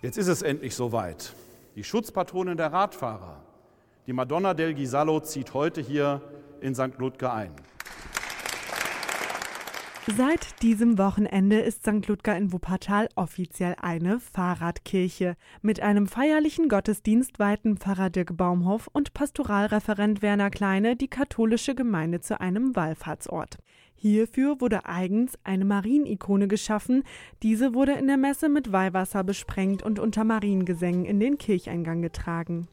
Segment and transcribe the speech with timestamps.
[0.00, 1.34] Jetzt ist es endlich soweit.
[1.74, 3.42] Die Schutzpatronin der Radfahrer,
[4.06, 6.22] die Madonna del Gisallo, zieht heute hier
[6.60, 6.98] in St.
[6.98, 7.50] Ludger ein.
[10.16, 12.06] Seit diesem Wochenende ist St.
[12.06, 15.34] Ludger in Wuppertal offiziell eine Fahrradkirche.
[15.62, 22.20] Mit einem feierlichen Gottesdienst weihten Pfarrer Dirk Baumhoff und Pastoralreferent Werner Kleine die katholische Gemeinde
[22.20, 23.58] zu einem Wallfahrtsort.
[24.00, 27.02] Hierfür wurde eigens eine Marienikone geschaffen.
[27.42, 32.68] Diese wurde in der Messe mit Weihwasser besprengt und unter Mariengesängen in den Kircheingang getragen.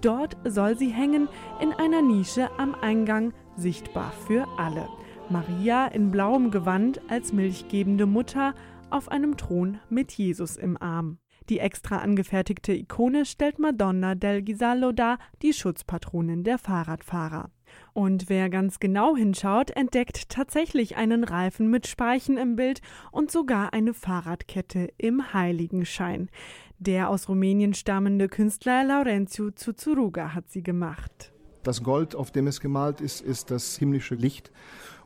[0.00, 1.28] Dort soll sie hängen
[1.60, 4.88] in einer Nische am Eingang, sichtbar für alle.
[5.28, 8.54] Maria in blauem Gewand als milchgebende Mutter
[8.90, 11.18] auf einem Thron mit Jesus im Arm.
[11.48, 17.50] Die extra angefertigte Ikone stellt Madonna del Gisallo dar, die Schutzpatronin der Fahrradfahrer.
[17.92, 22.80] Und wer ganz genau hinschaut, entdeckt tatsächlich einen Reifen mit Speichen im Bild
[23.12, 26.28] und sogar eine Fahrradkette im Heiligenschein.
[26.78, 31.32] Der aus Rumänien stammende Künstler Laurentiu Zuzuruga hat sie gemacht.
[31.62, 34.50] Das Gold, auf dem es gemalt ist, ist das himmlische Licht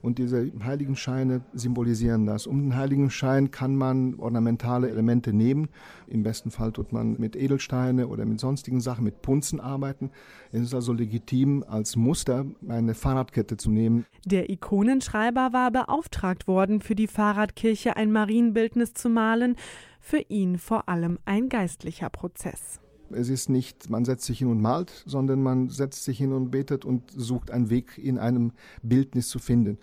[0.03, 2.47] und diese Heiligenscheine symbolisieren das.
[2.47, 5.69] Um den Heiligenschein kann man ornamentale Elemente nehmen.
[6.08, 10.11] Im besten Fall tut man mit Edelsteine oder mit sonstigen Sachen, mit Punzen arbeiten.
[10.50, 14.05] Es ist also legitim, als Muster eine Fahrradkette zu nehmen.
[14.27, 19.56] Der Ikonenschreiber war beauftragt worden, für die Fahrradkirche ein Marienbildnis zu malen.
[20.00, 22.82] Für ihn vor allem ein geistlicher Prozess.
[23.15, 26.51] Es ist nicht, man setzt sich hin und malt, sondern man setzt sich hin und
[26.51, 29.79] betet und sucht einen Weg in einem Bildnis zu finden.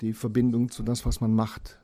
[0.00, 1.78] Die Verbindung zu das, was man macht.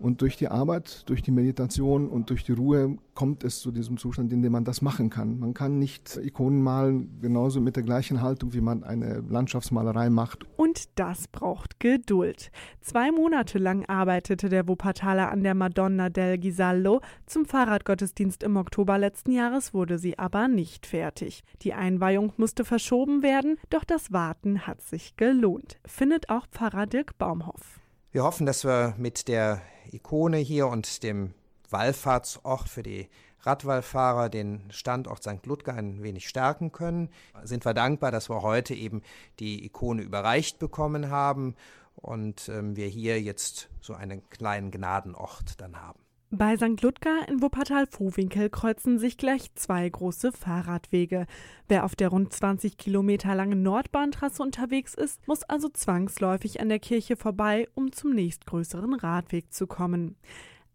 [0.00, 3.98] Und durch die Arbeit, durch die Meditation und durch die Ruhe kommt es zu diesem
[3.98, 5.38] Zustand, in dem man das machen kann.
[5.38, 10.46] Man kann nicht Ikonen malen, genauso mit der gleichen Haltung, wie man eine Landschaftsmalerei macht.
[10.56, 12.50] Und das braucht Geduld.
[12.80, 17.02] Zwei Monate lang arbeitete der Wuppertaler an der Madonna del Gisallo.
[17.26, 21.42] Zum Fahrradgottesdienst im Oktober letzten Jahres wurde sie aber nicht fertig.
[21.60, 27.18] Die Einweihung musste verschoben werden, doch das Warten hat sich gelohnt, findet auch Pfarrer Dirk
[27.18, 27.80] Baumhoff.
[28.12, 29.62] Wir hoffen, dass wir mit der
[29.92, 31.32] Ikone hier und dem
[31.68, 33.08] Wallfahrtsort für die
[33.42, 35.46] Radwallfahrer den Standort St.
[35.46, 37.10] Ludger ein wenig stärken können.
[37.44, 39.02] Sind wir dankbar, dass wir heute eben
[39.38, 41.54] die Ikone überreicht bekommen haben
[41.94, 46.00] und ähm, wir hier jetzt so einen kleinen Gnadenort dann haben.
[46.32, 46.80] Bei St.
[46.80, 51.26] Ludger in Wuppertal-Vohwinkel kreuzen sich gleich zwei große Fahrradwege.
[51.66, 56.78] Wer auf der rund 20 Kilometer langen Nordbahntrasse unterwegs ist, muss also zwangsläufig an der
[56.78, 60.14] Kirche vorbei, um zum nächstgrößeren Radweg zu kommen.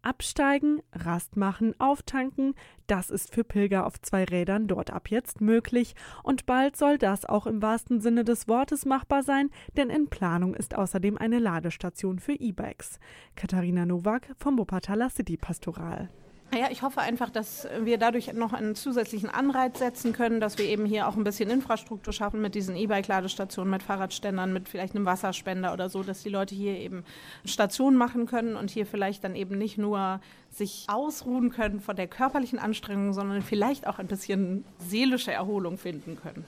[0.06, 2.54] Absteigen, Rast machen, auftanken,
[2.86, 7.24] das ist für Pilger auf zwei Rädern dort ab jetzt möglich und bald soll das
[7.24, 12.20] auch im wahrsten Sinne des Wortes machbar sein, denn in Planung ist außerdem eine Ladestation
[12.20, 13.00] für E-Bikes.
[13.34, 16.08] Katharina Nowak vom Wuppertaler City Pastoral.
[16.54, 20.64] Ja, ich hoffe einfach, dass wir dadurch noch einen zusätzlichen Anreiz setzen können, dass wir
[20.64, 25.04] eben hier auch ein bisschen Infrastruktur schaffen mit diesen E-Bike-Ladestationen, mit Fahrradständern, mit vielleicht einem
[25.04, 27.04] Wasserspender oder so, dass die Leute hier eben
[27.44, 30.20] Stationen machen können und hier vielleicht dann eben nicht nur
[30.50, 36.16] sich ausruhen können von der körperlichen Anstrengung, sondern vielleicht auch ein bisschen seelische Erholung finden
[36.16, 36.44] können.